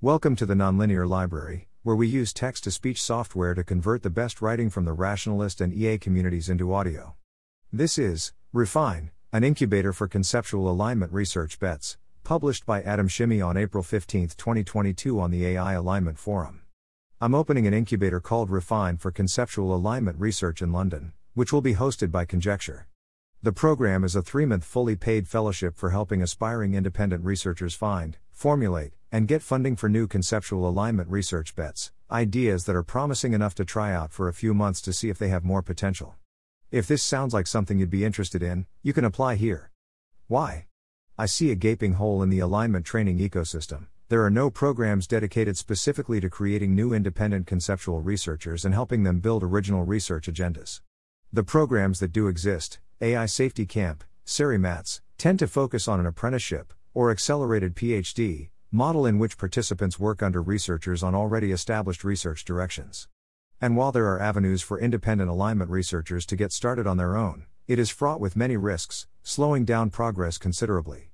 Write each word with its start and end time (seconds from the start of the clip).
Welcome 0.00 0.36
to 0.36 0.46
the 0.46 0.54
Nonlinear 0.54 1.08
Library, 1.08 1.66
where 1.82 1.96
we 1.96 2.06
use 2.06 2.32
text 2.32 2.62
to 2.62 2.70
speech 2.70 3.02
software 3.02 3.52
to 3.54 3.64
convert 3.64 4.04
the 4.04 4.10
best 4.10 4.40
writing 4.40 4.70
from 4.70 4.84
the 4.84 4.92
rationalist 4.92 5.60
and 5.60 5.74
EA 5.74 5.98
communities 5.98 6.48
into 6.48 6.72
audio. 6.72 7.16
This 7.72 7.98
is 7.98 8.32
Refine, 8.52 9.10
an 9.32 9.42
incubator 9.42 9.92
for 9.92 10.06
conceptual 10.06 10.70
alignment 10.70 11.12
research 11.12 11.58
bets, 11.58 11.98
published 12.22 12.64
by 12.64 12.80
Adam 12.82 13.08
Shimi 13.08 13.44
on 13.44 13.56
April 13.56 13.82
15, 13.82 14.28
2022, 14.36 15.18
on 15.18 15.32
the 15.32 15.44
AI 15.44 15.72
Alignment 15.72 16.16
Forum. 16.16 16.60
I'm 17.20 17.34
opening 17.34 17.66
an 17.66 17.74
incubator 17.74 18.20
called 18.20 18.50
Refine 18.50 18.98
for 18.98 19.10
conceptual 19.10 19.74
alignment 19.74 20.20
research 20.20 20.62
in 20.62 20.70
London, 20.70 21.12
which 21.34 21.52
will 21.52 21.60
be 21.60 21.74
hosted 21.74 22.12
by 22.12 22.24
Conjecture. 22.24 22.86
The 23.42 23.50
program 23.50 24.04
is 24.04 24.14
a 24.14 24.22
three 24.22 24.46
month 24.46 24.64
fully 24.64 24.94
paid 24.94 25.26
fellowship 25.26 25.76
for 25.76 25.90
helping 25.90 26.22
aspiring 26.22 26.74
independent 26.74 27.24
researchers 27.24 27.74
find, 27.74 28.16
formulate, 28.30 28.92
and 29.10 29.28
get 29.28 29.42
funding 29.42 29.76
for 29.76 29.88
new 29.88 30.06
conceptual 30.06 30.68
alignment 30.68 31.08
research 31.08 31.54
bets, 31.54 31.92
ideas 32.10 32.64
that 32.64 32.76
are 32.76 32.82
promising 32.82 33.32
enough 33.32 33.54
to 33.54 33.64
try 33.64 33.92
out 33.92 34.12
for 34.12 34.28
a 34.28 34.34
few 34.34 34.52
months 34.52 34.80
to 34.82 34.92
see 34.92 35.08
if 35.08 35.18
they 35.18 35.28
have 35.28 35.44
more 35.44 35.62
potential. 35.62 36.16
If 36.70 36.86
this 36.86 37.02
sounds 37.02 37.32
like 37.32 37.46
something 37.46 37.78
you'd 37.78 37.88
be 37.88 38.04
interested 38.04 38.42
in, 38.42 38.66
you 38.82 38.92
can 38.92 39.04
apply 39.04 39.36
here. 39.36 39.70
Why? 40.26 40.66
I 41.16 41.26
see 41.26 41.50
a 41.50 41.54
gaping 41.54 41.94
hole 41.94 42.22
in 42.22 42.28
the 42.28 42.40
alignment 42.40 42.84
training 42.84 43.18
ecosystem. 43.18 43.86
There 44.10 44.24
are 44.24 44.30
no 44.30 44.50
programs 44.50 45.06
dedicated 45.06 45.56
specifically 45.56 46.20
to 46.20 46.30
creating 46.30 46.74
new 46.74 46.92
independent 46.92 47.46
conceptual 47.46 48.00
researchers 48.00 48.64
and 48.64 48.74
helping 48.74 49.02
them 49.02 49.20
build 49.20 49.42
original 49.42 49.84
research 49.84 50.26
agendas. 50.26 50.80
The 51.32 51.42
programs 51.42 52.00
that 52.00 52.12
do 52.12 52.26
exist, 52.26 52.78
AI 53.00 53.26
Safety 53.26 53.66
Camp, 53.66 54.04
SERI 54.24 54.58
MATS, 54.58 55.02
tend 55.18 55.38
to 55.40 55.46
focus 55.46 55.88
on 55.88 56.00
an 56.00 56.06
apprenticeship, 56.06 56.72
or 56.94 57.10
accelerated 57.10 57.74
PhD, 57.74 58.48
model 58.70 59.06
in 59.06 59.18
which 59.18 59.38
participants 59.38 59.98
work 59.98 60.22
under 60.22 60.42
researchers 60.42 61.02
on 61.02 61.14
already 61.14 61.52
established 61.52 62.04
research 62.04 62.44
directions. 62.44 63.08
And 63.60 63.76
while 63.76 63.92
there 63.92 64.06
are 64.06 64.20
avenues 64.20 64.60
for 64.60 64.78
independent 64.78 65.30
alignment 65.30 65.70
researchers 65.70 66.26
to 66.26 66.36
get 66.36 66.52
started 66.52 66.86
on 66.86 66.98
their 66.98 67.16
own, 67.16 67.46
it 67.66 67.78
is 67.78 67.88
fraught 67.88 68.20
with 68.20 68.36
many 68.36 68.56
risks, 68.56 69.06
slowing 69.22 69.64
down 69.64 69.88
progress 69.88 70.36
considerably. 70.36 71.10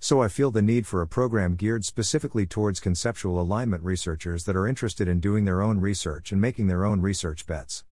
So 0.00 0.22
I 0.22 0.28
feel 0.28 0.50
the 0.50 0.62
need 0.62 0.86
for 0.86 1.00
a 1.00 1.06
program 1.06 1.54
geared 1.54 1.84
specifically 1.84 2.46
towards 2.46 2.80
conceptual 2.80 3.40
alignment 3.40 3.84
researchers 3.84 4.44
that 4.44 4.56
are 4.56 4.66
interested 4.66 5.06
in 5.06 5.20
doing 5.20 5.44
their 5.44 5.62
own 5.62 5.80
research 5.80 6.32
and 6.32 6.40
making 6.40 6.66
their 6.66 6.84
own 6.84 7.00
research 7.00 7.46
bets. 7.46 7.84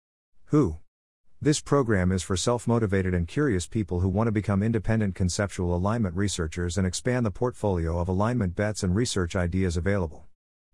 Who? 0.46 0.78
This 1.46 1.62
program 1.62 2.12
is 2.12 2.24
for 2.24 2.36
self 2.36 2.68
motivated 2.68 3.14
and 3.14 3.28
curious 3.28 3.68
people 3.68 4.00
who 4.00 4.10
want 4.10 4.26
to 4.26 4.32
become 4.32 4.64
independent 4.64 5.14
conceptual 5.14 5.76
alignment 5.76 6.16
researchers 6.16 6.76
and 6.76 6.88
expand 6.88 7.24
the 7.24 7.30
portfolio 7.30 8.00
of 8.00 8.08
alignment 8.08 8.56
bets 8.56 8.82
and 8.82 8.96
research 8.96 9.36
ideas 9.36 9.78
available. 9.78 10.26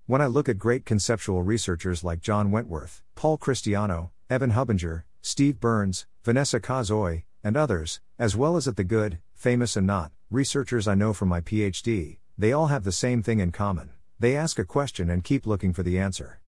When 0.05 0.21
I 0.21 0.27
look 0.27 0.47
at 0.47 0.57
great 0.57 0.85
conceptual 0.85 1.43
researchers 1.43 2.05
like 2.05 2.21
John 2.21 2.51
Wentworth, 2.51 3.03
Paul 3.15 3.37
Christiano, 3.37 4.11
Evan 4.29 4.51
Hubinger, 4.51 5.03
Steve 5.21 5.59
Byrnes, 5.59 6.05
Vanessa 6.23 6.61
Kosoy, 6.61 7.23
and 7.43 7.57
others, 7.57 7.99
as 8.17 8.37
well 8.37 8.55
as 8.55 8.65
at 8.65 8.77
the 8.77 8.85
good, 8.85 9.19
famous 9.33 9.75
and 9.75 9.85
not, 9.85 10.13
researchers 10.29 10.87
I 10.87 10.95
know 10.95 11.11
from 11.11 11.27
my 11.27 11.41
PhD, 11.41 12.19
they 12.37 12.53
all 12.53 12.67
have 12.67 12.85
the 12.85 12.93
same 12.93 13.21
thing 13.21 13.41
in 13.41 13.51
common 13.51 13.89
they 14.21 14.37
ask 14.37 14.57
a 14.57 14.63
question 14.63 15.09
and 15.09 15.25
keep 15.25 15.45
looking 15.45 15.73
for 15.73 15.83
the 15.83 15.99
answer. 15.99 16.39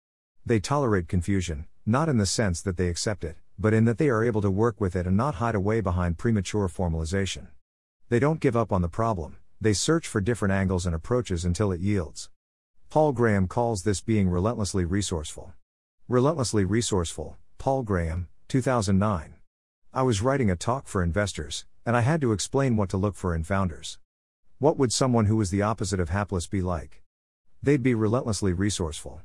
They 0.47 0.61
tolerate 0.61 1.09
confusion, 1.09 1.67
not 1.85 2.09
in 2.09 2.19
the 2.19 2.27
sense 2.27 2.63
that 2.63 2.77
they 2.77 2.87
accept 2.87 3.25
it, 3.25 3.37
but 3.63 3.73
in 3.73 3.85
that 3.85 3.97
they 3.97 4.09
are 4.09 4.25
able 4.25 4.43
to 4.43 4.51
work 4.51 4.81
with 4.81 4.97
it 4.97 5.07
and 5.07 5.17
not 5.17 5.37
hide 5.37 5.55
away 5.55 5.81
behind 5.81 6.19
premature 6.19 6.69
formalization. 6.69 7.47
They 8.09 8.19
don't 8.19 8.41
give 8.41 8.57
up 8.57 8.73
on 8.73 8.83
the 8.83 8.89
problem, 8.89 9.37
they 9.61 9.73
search 9.73 10.09
for 10.09 10.21
different 10.21 10.53
angles 10.53 10.85
and 10.85 10.97
approaches 10.97 11.45
until 11.45 11.71
it 11.71 11.81
yields. 11.81 12.29
Paul 12.91 13.13
Graham 13.13 13.47
calls 13.47 13.85
this 13.85 14.01
being 14.01 14.29
relentlessly 14.29 14.85
resourceful. 14.85 15.55
Relentlessly 16.09 16.65
resourceful, 16.65 17.37
Paul 17.59 17.85
Graham, 17.85 18.27
2009. 18.49 19.35
I 19.95 20.03
was 20.03 20.23
writing 20.23 20.51
a 20.51 20.57
talk 20.57 20.89
for 20.89 21.01
investors, 21.01 21.65
and 21.87 21.97
I 21.97 22.01
had 22.01 22.21
to 22.23 22.33
explain 22.33 22.77
what 22.77 22.89
to 22.89 22.97
look 22.97 23.15
for 23.15 23.33
in 23.33 23.45
founders. 23.45 24.01
What 24.59 24.77
would 24.77 24.93
someone 24.93 25.27
who 25.27 25.37
was 25.37 25.51
the 25.51 25.63
opposite 25.63 26.01
of 26.01 26.09
hapless 26.09 26.49
be 26.49 26.63
like? 26.63 27.05
They'd 27.63 27.83
be 27.83 27.95
relentlessly 27.95 28.53
resourceful. 28.53 29.21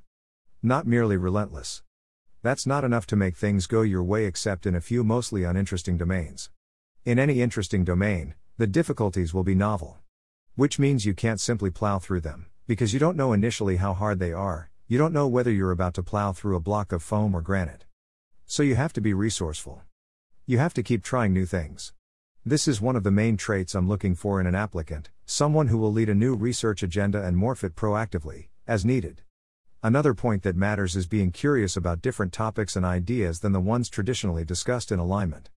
Not 0.62 0.86
merely 0.86 1.18
relentless. 1.18 1.82
That's 2.48 2.66
not 2.66 2.86
enough 2.86 3.06
to 3.08 3.18
make 3.18 3.36
things 3.36 3.68
go 3.68 3.82
your 3.82 4.06
way 4.06 4.24
except 4.24 4.66
in 4.66 4.74
a 4.74 4.80
few 4.80 5.04
mostly 5.04 5.44
uninteresting 5.44 5.98
domains. 5.98 6.50
In 7.04 7.20
any 7.20 7.42
interesting 7.42 7.84
domain, 7.84 8.36
the 8.58 8.66
difficulties 8.66 9.34
will 9.34 9.44
be 9.44 9.54
novel. 9.54 9.98
Which 10.56 10.80
means 10.80 11.06
you 11.06 11.14
can't 11.14 11.42
simply 11.42 11.72
plow 11.72 12.00
through 12.00 12.22
them, 12.22 12.46
because 12.66 12.94
you 12.94 13.02
don't 13.02 13.18
know 13.18 13.34
initially 13.34 13.76
how 13.76 13.94
hard 13.94 14.20
they 14.20 14.32
are, 14.32 14.70
you 14.88 14.98
don't 14.98 15.12
know 15.12 15.28
whether 15.28 15.52
you're 15.52 15.74
about 15.74 15.94
to 15.96 16.04
plow 16.04 16.32
through 16.32 16.56
a 16.56 16.62
block 16.62 16.94
of 16.94 17.04
foam 17.04 17.36
or 17.36 17.42
granite. 17.42 17.84
So 18.46 18.64
you 18.64 18.76
have 18.76 18.94
to 18.94 19.02
be 19.02 19.14
resourceful. 19.14 19.82
You 20.46 20.58
have 20.58 20.74
to 20.76 20.84
keep 20.84 21.04
trying 21.04 21.34
new 21.34 21.46
things. 21.46 21.92
This 22.46 22.66
is 22.66 22.80
one 22.80 22.96
of 22.96 23.04
the 23.04 23.12
main 23.12 23.36
traits 23.36 23.76
I'm 23.76 23.90
looking 23.90 24.16
for 24.16 24.40
in 24.40 24.48
an 24.48 24.56
applicant 24.56 25.10
someone 25.26 25.68
who 25.68 25.78
will 25.78 25.92
lead 25.92 26.08
a 26.08 26.16
new 26.16 26.34
research 26.34 26.82
agenda 26.82 27.22
and 27.22 27.36
morph 27.36 27.66
it 27.66 27.76
proactively, 27.76 28.48
as 28.66 28.86
needed. 28.86 29.22
Another 29.88 30.14
point 30.14 30.44
that 30.44 30.58
matters 30.58 30.98
is 30.98 31.08
being 31.08 31.32
curious 31.32 31.78
about 31.78 32.02
different 32.02 32.34
topics 32.34 32.76
and 32.76 32.86
ideas 32.86 33.40
than 33.40 33.54
the 33.54 33.62
ones 33.62 33.88
traditionally 33.88 34.44
discussed 34.44 34.92
in 34.92 35.00
alignment. 35.00 35.50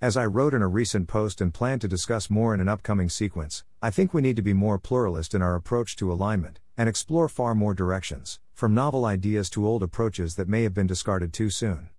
As 0.00 0.16
I 0.16 0.24
wrote 0.24 0.54
in 0.54 0.62
a 0.62 0.68
recent 0.68 1.06
post 1.06 1.42
and 1.42 1.52
plan 1.52 1.80
to 1.80 1.86
discuss 1.86 2.30
more 2.30 2.54
in 2.54 2.60
an 2.60 2.68
upcoming 2.70 3.10
sequence, 3.10 3.62
I 3.82 3.90
think 3.90 4.14
we 4.14 4.22
need 4.22 4.36
to 4.36 4.42
be 4.42 4.54
more 4.54 4.78
pluralist 4.78 5.34
in 5.34 5.42
our 5.42 5.54
approach 5.54 5.96
to 5.96 6.10
alignment, 6.10 6.60
and 6.78 6.88
explore 6.88 7.28
far 7.28 7.54
more 7.54 7.74
directions, 7.74 8.40
from 8.54 8.72
novel 8.72 9.04
ideas 9.04 9.50
to 9.50 9.66
old 9.68 9.82
approaches 9.82 10.36
that 10.36 10.48
may 10.48 10.62
have 10.62 10.72
been 10.72 10.86
discarded 10.86 11.34
too 11.34 11.50
soon. 11.50 11.90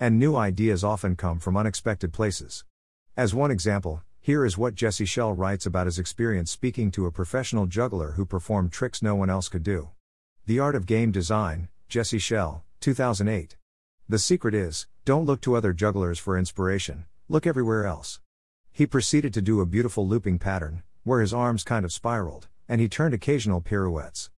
And 0.00 0.18
new 0.18 0.34
ideas 0.34 0.82
often 0.82 1.14
come 1.14 1.40
from 1.40 1.58
unexpected 1.58 2.10
places. 2.10 2.64
As 3.18 3.34
one 3.34 3.50
example, 3.50 4.02
here 4.18 4.46
is 4.46 4.56
what 4.56 4.74
Jesse 4.74 5.04
Schell 5.04 5.34
writes 5.34 5.66
about 5.66 5.88
his 5.88 5.98
experience 5.98 6.50
speaking 6.50 6.90
to 6.92 7.04
a 7.04 7.12
professional 7.12 7.66
juggler 7.66 8.12
who 8.12 8.24
performed 8.24 8.72
tricks 8.72 9.02
no 9.02 9.14
one 9.14 9.28
else 9.28 9.50
could 9.50 9.62
do. 9.62 9.90
The 10.48 10.60
Art 10.60 10.74
of 10.74 10.86
Game 10.86 11.10
Design, 11.10 11.68
Jesse 11.90 12.18
Schell, 12.18 12.64
2008. 12.80 13.58
The 14.08 14.18
secret 14.18 14.54
is 14.54 14.86
don't 15.04 15.26
look 15.26 15.42
to 15.42 15.54
other 15.54 15.74
jugglers 15.74 16.18
for 16.18 16.38
inspiration, 16.38 17.04
look 17.28 17.46
everywhere 17.46 17.84
else. 17.84 18.22
He 18.72 18.86
proceeded 18.86 19.34
to 19.34 19.42
do 19.42 19.60
a 19.60 19.66
beautiful 19.66 20.08
looping 20.08 20.38
pattern, 20.38 20.84
where 21.04 21.20
his 21.20 21.34
arms 21.34 21.64
kind 21.64 21.84
of 21.84 21.92
spiraled, 21.92 22.48
and 22.66 22.80
he 22.80 22.88
turned 22.88 23.12
occasional 23.12 23.60
pirouettes. 23.60 24.30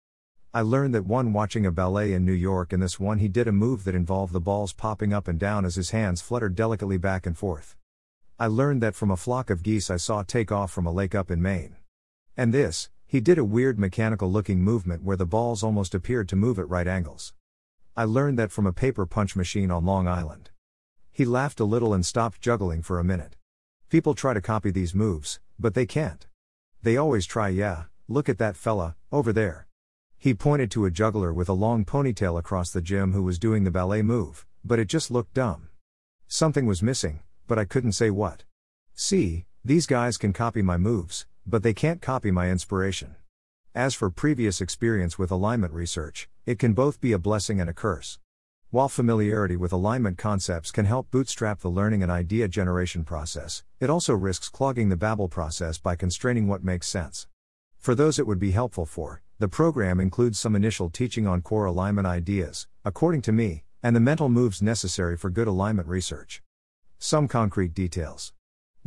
I 0.52 0.62
learned 0.62 0.96
that 0.96 1.06
one 1.06 1.32
watching 1.32 1.68
a 1.68 1.72
ballet 1.72 2.14
in 2.14 2.26
New 2.26 2.34
York, 2.34 2.74
and 2.74 2.82
this 2.82 3.00
one, 3.00 3.20
he 3.20 3.28
did 3.28 3.48
a 3.48 3.52
move 3.52 3.84
that 3.84 3.94
involved 3.94 4.34
the 4.34 4.40
balls 4.40 4.74
popping 4.74 5.14
up 5.14 5.28
and 5.28 5.38
down 5.40 5.64
as 5.64 5.76
his 5.76 5.92
hands 5.92 6.22
fluttered 6.22 6.56
delicately 6.56 6.98
back 6.98 7.28
and 7.28 7.38
forth. 7.38 7.76
I 8.40 8.48
learned 8.48 8.82
that 8.82 8.96
from 8.96 9.12
a 9.12 9.16
flock 9.16 9.52
of 9.52 9.62
geese 9.62 9.92
I 9.92 9.98
saw 9.98 10.24
take 10.24 10.52
off 10.52 10.72
from 10.72 10.88
a 10.88 10.92
lake 10.92 11.14
up 11.14 11.30
in 11.30 11.40
Maine. 11.40 11.76
And 12.36 12.52
this, 12.52 12.90
he 13.12 13.20
did 13.20 13.40
a 13.40 13.44
weird 13.44 13.80
mechanical 13.80 14.32
looking 14.32 14.62
movement 14.62 15.02
where 15.02 15.18
the 15.18 15.26
balls 15.26 15.64
almost 15.64 15.96
appeared 15.96 16.30
to 16.30 16.36
move 16.36 16.60
at 16.60 16.70
right 16.70 16.88
angles. 16.88 17.34
I 17.98 18.04
learned 18.04 18.38
that 18.38 18.52
from 18.52 18.68
a 18.68 18.72
paper 18.72 19.08
punch 19.08 19.36
machine 19.36 19.72
on 19.72 19.84
Long 19.84 20.08
Island. 20.08 20.52
He 21.12 21.26
laughed 21.26 21.60
a 21.60 21.66
little 21.66 21.92
and 21.92 22.06
stopped 22.06 22.40
juggling 22.40 22.84
for 22.84 23.00
a 23.00 23.04
minute. 23.04 23.36
People 23.90 24.14
try 24.14 24.36
to 24.36 24.42
copy 24.42 24.70
these 24.70 24.94
moves, 24.94 25.40
but 25.58 25.74
they 25.74 25.88
can't. 25.88 26.28
They 26.84 26.98
always 26.98 27.26
try, 27.26 27.48
yeah, 27.48 27.86
look 28.08 28.30
at 28.30 28.38
that 28.38 28.56
fella, 28.56 28.96
over 29.12 29.34
there. 29.34 29.66
He 30.16 30.36
pointed 30.36 30.70
to 30.72 30.86
a 30.86 30.92
juggler 30.92 31.34
with 31.34 31.50
a 31.50 31.54
long 31.54 31.86
ponytail 31.86 32.38
across 32.38 32.70
the 32.70 32.80
gym 32.80 33.14
who 33.14 33.24
was 33.24 33.40
doing 33.40 33.64
the 33.64 33.72
ballet 33.72 34.04
move, 34.04 34.46
but 34.64 34.78
it 34.78 34.88
just 34.88 35.10
looked 35.10 35.34
dumb. 35.34 35.70
Something 36.28 36.68
was 36.68 36.84
missing, 36.84 37.22
but 37.48 37.58
I 37.58 37.66
couldn't 37.66 37.94
say 37.94 38.12
what. 38.12 38.44
See, 38.94 39.48
these 39.66 39.88
guys 39.88 40.20
can 40.20 40.32
copy 40.32 40.62
my 40.62 40.78
moves, 40.78 41.26
but 41.50 41.64
they 41.64 41.74
can't 41.74 42.02
copy 42.02 42.32
my 42.32 42.50
inspiration. 42.50 43.16
As 43.76 43.96
for 43.96 44.10
previous 44.10 44.62
experience 44.62 45.18
with 45.18 45.32
alignment 45.32 45.74
research, 45.74 46.30
it 46.46 46.60
can 46.60 46.74
both 46.74 47.02
be 47.02 47.12
a 47.12 47.20
blessing 47.20 47.60
and 47.60 47.70
a 47.70 47.74
curse. 47.74 48.20
While 48.72 48.90
familiarity 48.90 49.56
with 49.56 49.74
alignment 49.74 50.18
concepts 50.18 50.72
can 50.72 50.86
help 50.86 51.10
bootstrap 51.10 51.60
the 51.60 51.70
learning 51.70 52.04
and 52.04 52.12
idea 52.12 52.48
generation 52.48 53.04
process, 53.04 53.64
it 53.80 53.90
also 53.90 54.14
risks 54.14 54.50
clogging 54.50 54.90
the 54.90 54.96
babble 54.96 55.28
process 55.28 55.80
by 55.80 55.96
constraining 55.96 56.48
what 56.48 56.64
makes 56.64 56.88
sense. 56.88 57.28
For 57.78 57.96
those 57.96 58.20
it 58.20 58.28
would 58.28 58.40
be 58.40 58.52
helpful 58.52 58.86
for, 58.86 59.22
the 59.40 59.48
program 59.48 60.00
includes 60.00 60.40
some 60.40 60.56
initial 60.56 60.90
teaching 60.90 61.26
on 61.26 61.42
core 61.42 61.66
alignment 61.66 62.06
ideas, 62.06 62.68
according 62.86 63.22
to 63.24 63.32
me, 63.32 63.64
and 63.82 63.96
the 63.96 64.00
mental 64.00 64.30
moves 64.30 64.62
necessary 64.62 65.16
for 65.18 65.30
good 65.30 65.48
alignment 65.48 65.88
research. 65.88 66.44
Some 67.00 67.28
concrete 67.28 67.74
details. 67.74 68.34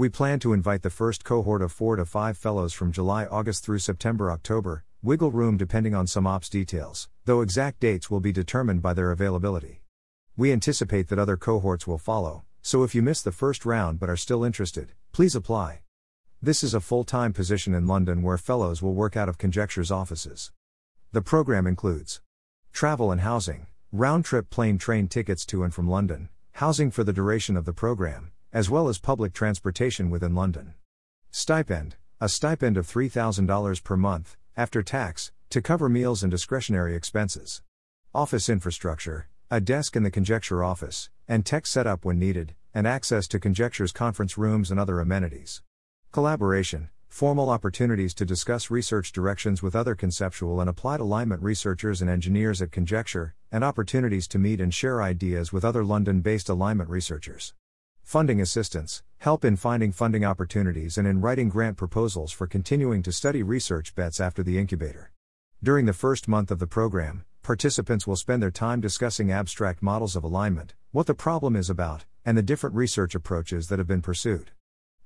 We 0.02 0.08
plan 0.08 0.40
to 0.40 0.52
invite 0.52 0.82
the 0.82 0.90
first 0.90 1.22
cohort 1.22 1.62
of 1.62 1.70
4 1.70 1.94
to 1.94 2.04
5 2.04 2.36
fellows 2.36 2.72
from 2.72 2.90
July 2.90 3.24
August 3.24 3.64
through 3.64 3.78
September 3.78 4.32
October, 4.32 4.82
wiggle 5.00 5.30
room 5.30 5.56
depending 5.56 5.94
on 5.94 6.08
some 6.08 6.26
ops 6.26 6.48
details, 6.48 7.08
though 7.24 7.40
exact 7.40 7.78
dates 7.78 8.10
will 8.10 8.18
be 8.18 8.32
determined 8.32 8.82
by 8.82 8.94
their 8.94 9.12
availability. 9.12 9.80
We 10.36 10.50
anticipate 10.50 11.06
that 11.06 11.20
other 11.20 11.36
cohorts 11.36 11.86
will 11.86 11.98
follow, 11.98 12.42
so 12.62 12.82
if 12.82 12.96
you 12.96 13.00
missed 13.00 13.22
the 13.22 13.30
first 13.30 13.64
round 13.64 14.00
but 14.00 14.10
are 14.10 14.16
still 14.16 14.42
interested, 14.42 14.90
please 15.12 15.36
apply. 15.36 15.82
This 16.42 16.64
is 16.64 16.74
a 16.74 16.80
full 16.80 17.04
time 17.04 17.32
position 17.32 17.72
in 17.72 17.86
London 17.86 18.22
where 18.22 18.36
fellows 18.36 18.82
will 18.82 18.94
work 18.94 19.16
out 19.16 19.28
of 19.28 19.38
Conjecture's 19.38 19.92
offices. 19.92 20.50
The 21.12 21.22
program 21.22 21.64
includes 21.64 22.20
travel 22.72 23.12
and 23.12 23.20
housing, 23.20 23.68
round 23.92 24.24
trip 24.24 24.50
plane 24.50 24.78
train 24.78 25.06
tickets 25.06 25.46
to 25.46 25.62
and 25.62 25.72
from 25.72 25.88
London, 25.88 26.28
housing 26.54 26.90
for 26.90 27.04
the 27.04 27.12
duration 27.12 27.56
of 27.56 27.66
the 27.66 27.72
program, 27.72 28.32
as 28.52 28.68
well 28.68 28.88
as 28.88 28.98
public 28.98 29.32
transportation 29.32 30.10
within 30.10 30.34
London. 30.34 30.74
Stipend, 31.30 31.96
a 32.20 32.28
stipend 32.28 32.76
of 32.76 32.86
$3,000 32.86 33.82
per 33.82 33.96
month, 33.96 34.36
after 34.56 34.82
tax, 34.82 35.32
to 35.48 35.62
cover 35.62 35.88
meals 35.88 36.22
and 36.22 36.30
discretionary 36.30 36.94
expenses. 36.94 37.62
Office 38.14 38.50
infrastructure, 38.50 39.28
a 39.50 39.60
desk 39.60 39.96
in 39.96 40.02
the 40.02 40.10
Conjecture 40.10 40.62
office, 40.62 41.08
and 41.26 41.46
tech 41.46 41.66
setup 41.66 42.04
when 42.04 42.18
needed, 42.18 42.54
and 42.74 42.86
access 42.86 43.26
to 43.28 43.40
Conjecture's 43.40 43.92
conference 43.92 44.36
rooms 44.36 44.70
and 44.70 44.78
other 44.78 45.00
amenities. 45.00 45.62
Collaboration, 46.10 46.90
formal 47.08 47.48
opportunities 47.48 48.12
to 48.14 48.26
discuss 48.26 48.70
research 48.70 49.12
directions 49.12 49.62
with 49.62 49.74
other 49.74 49.94
conceptual 49.94 50.60
and 50.60 50.68
applied 50.68 51.00
alignment 51.00 51.42
researchers 51.42 52.02
and 52.02 52.10
engineers 52.10 52.60
at 52.60 52.70
Conjecture, 52.70 53.34
and 53.50 53.64
opportunities 53.64 54.28
to 54.28 54.38
meet 54.38 54.60
and 54.60 54.74
share 54.74 55.02
ideas 55.02 55.52
with 55.52 55.64
other 55.64 55.84
London 55.84 56.20
based 56.20 56.48
alignment 56.50 56.90
researchers. 56.90 57.54
Funding 58.02 58.40
assistance, 58.40 59.02
help 59.18 59.44
in 59.44 59.56
finding 59.56 59.92
funding 59.92 60.24
opportunities 60.24 60.98
and 60.98 61.08
in 61.08 61.20
writing 61.20 61.48
grant 61.48 61.76
proposals 61.76 62.30
for 62.30 62.46
continuing 62.46 63.02
to 63.02 63.12
study 63.12 63.42
research 63.42 63.94
bets 63.94 64.20
after 64.20 64.42
the 64.42 64.58
incubator. 64.58 65.12
During 65.62 65.86
the 65.86 65.92
first 65.92 66.28
month 66.28 66.50
of 66.50 66.58
the 66.58 66.66
program, 66.66 67.24
participants 67.42 68.06
will 68.06 68.16
spend 68.16 68.42
their 68.42 68.50
time 68.50 68.80
discussing 68.80 69.30
abstract 69.30 69.82
models 69.82 70.14
of 70.14 70.24
alignment, 70.24 70.74
what 70.90 71.06
the 71.06 71.14
problem 71.14 71.56
is 71.56 71.70
about, 71.70 72.04
and 72.24 72.36
the 72.36 72.42
different 72.42 72.76
research 72.76 73.14
approaches 73.14 73.68
that 73.68 73.78
have 73.78 73.88
been 73.88 74.02
pursued. 74.02 74.50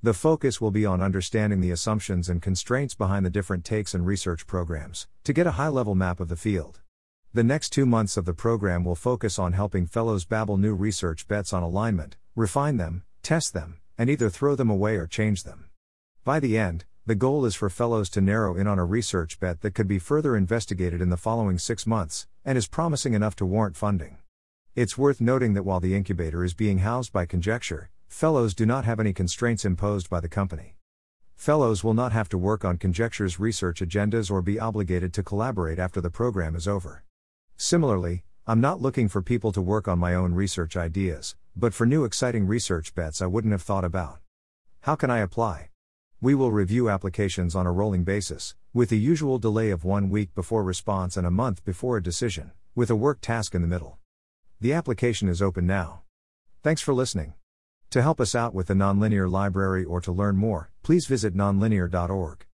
The 0.02 0.14
focus 0.14 0.60
will 0.60 0.70
be 0.70 0.84
on 0.84 1.00
understanding 1.00 1.60
the 1.60 1.70
assumptions 1.70 2.28
and 2.28 2.42
constraints 2.42 2.94
behind 2.94 3.24
the 3.24 3.30
different 3.30 3.64
takes 3.64 3.94
and 3.94 4.04
research 4.04 4.46
programs, 4.46 5.06
to 5.24 5.32
get 5.32 5.46
a 5.46 5.52
high 5.52 5.68
level 5.68 5.94
map 5.94 6.20
of 6.20 6.28
the 6.28 6.36
field. 6.36 6.80
The 7.32 7.44
next 7.44 7.70
two 7.70 7.86
months 7.86 8.16
of 8.16 8.24
the 8.24 8.34
program 8.34 8.84
will 8.84 8.94
focus 8.94 9.38
on 9.38 9.52
helping 9.52 9.86
fellows 9.86 10.24
babble 10.24 10.56
new 10.56 10.74
research 10.74 11.28
bets 11.28 11.52
on 11.52 11.62
alignment, 11.62 12.16
refine 12.36 12.76
them, 12.76 13.02
test 13.22 13.52
them, 13.52 13.80
and 13.98 14.08
either 14.08 14.30
throw 14.30 14.54
them 14.54 14.70
away 14.70 14.96
or 14.96 15.08
change 15.08 15.42
them. 15.42 15.70
By 16.22 16.38
the 16.38 16.56
end, 16.56 16.84
the 17.04 17.16
goal 17.16 17.44
is 17.44 17.56
for 17.56 17.68
fellows 17.68 18.08
to 18.10 18.20
narrow 18.20 18.56
in 18.56 18.68
on 18.68 18.78
a 18.78 18.84
research 18.84 19.40
bet 19.40 19.62
that 19.62 19.74
could 19.74 19.88
be 19.88 19.98
further 19.98 20.36
investigated 20.36 21.00
in 21.00 21.08
the 21.08 21.16
following 21.16 21.58
six 21.58 21.86
months, 21.86 22.28
and 22.44 22.56
is 22.56 22.68
promising 22.68 23.14
enough 23.14 23.34
to 23.36 23.46
warrant 23.46 23.76
funding. 23.76 24.18
It's 24.76 24.96
worth 24.96 25.20
noting 25.20 25.54
that 25.54 25.64
while 25.64 25.80
the 25.80 25.96
incubator 25.96 26.44
is 26.44 26.54
being 26.54 26.78
housed 26.78 27.12
by 27.12 27.26
Conjecture, 27.26 27.90
Fellows 28.08 28.54
do 28.54 28.64
not 28.64 28.84
have 28.84 28.98
any 28.98 29.12
constraints 29.12 29.64
imposed 29.64 30.08
by 30.08 30.20
the 30.20 30.28
company. 30.28 30.76
Fellows 31.34 31.84
will 31.84 31.92
not 31.92 32.12
have 32.12 32.28
to 32.30 32.38
work 32.38 32.64
on 32.64 32.78
Conjecture's 32.78 33.38
research 33.38 33.80
agendas 33.80 34.30
or 34.30 34.40
be 34.40 34.58
obligated 34.58 35.12
to 35.12 35.22
collaborate 35.22 35.78
after 35.78 36.00
the 36.00 36.10
program 36.10 36.56
is 36.56 36.66
over. 36.66 37.04
Similarly, 37.56 38.24
I'm 38.46 38.60
not 38.60 38.80
looking 38.80 39.08
for 39.08 39.20
people 39.20 39.52
to 39.52 39.60
work 39.60 39.86
on 39.86 39.98
my 39.98 40.14
own 40.14 40.32
research 40.32 40.76
ideas, 40.76 41.36
but 41.58 41.72
for 41.72 41.86
new 41.86 42.04
exciting 42.04 42.46
research 42.46 42.94
bets 42.94 43.22
I 43.22 43.26
wouldn't 43.26 43.52
have 43.52 43.62
thought 43.62 43.84
about. 43.84 44.18
How 44.80 44.94
can 44.94 45.10
I 45.10 45.18
apply? 45.18 45.70
We 46.20 46.34
will 46.34 46.52
review 46.52 46.90
applications 46.90 47.54
on 47.54 47.66
a 47.66 47.72
rolling 47.72 48.04
basis, 48.04 48.54
with 48.74 48.90
the 48.90 48.98
usual 48.98 49.38
delay 49.38 49.70
of 49.70 49.84
one 49.84 50.10
week 50.10 50.34
before 50.34 50.62
response 50.62 51.16
and 51.16 51.26
a 51.26 51.30
month 51.30 51.64
before 51.64 51.96
a 51.96 52.02
decision, 52.02 52.52
with 52.74 52.90
a 52.90 52.96
work 52.96 53.20
task 53.20 53.54
in 53.54 53.62
the 53.62 53.68
middle. 53.68 53.98
The 54.60 54.74
application 54.74 55.28
is 55.28 55.40
open 55.40 55.66
now. 55.66 56.02
Thanks 56.62 56.82
for 56.82 56.92
listening. 56.92 57.34
To 57.90 58.02
help 58.02 58.20
us 58.20 58.34
out 58.34 58.54
with 58.54 58.66
the 58.66 58.74
Nonlinear 58.74 59.30
Library 59.30 59.84
or 59.84 60.00
to 60.02 60.12
learn 60.12 60.36
more, 60.36 60.70
please 60.82 61.06
visit 61.06 61.34
nonlinear.org. 61.34 62.45